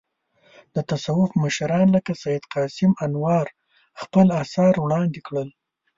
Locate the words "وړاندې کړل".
4.79-5.49